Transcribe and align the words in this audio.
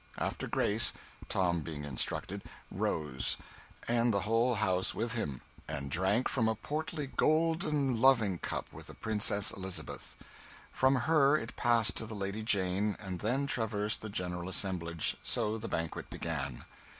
After 0.17 0.47
grace, 0.47 0.93
Tom 1.29 1.59
(being 1.61 1.85
instructed) 1.85 2.41
rose 2.71 3.37
and 3.87 4.11
the 4.11 4.21
whole 4.21 4.55
house 4.55 4.95
with 4.95 5.11
him 5.11 5.41
and 5.67 5.91
drank 5.91 6.27
from 6.27 6.47
a 6.47 6.55
portly 6.55 7.05
golden 7.05 8.01
loving 8.01 8.39
cup 8.39 8.65
with 8.73 8.87
the 8.87 8.95
Princess 8.95 9.51
Elizabeth; 9.51 10.15
from 10.71 10.95
her 11.05 11.37
it 11.37 11.55
passed 11.55 11.95
to 11.97 12.07
the 12.07 12.15
Lady 12.15 12.41
Jane, 12.41 12.97
and 12.99 13.19
then 13.19 13.45
traversed 13.45 14.01
the 14.01 14.09
general 14.09 14.49
assemblage. 14.49 15.17
So 15.21 15.59
the 15.59 15.67
banquet 15.67 16.09
began. 16.09 16.65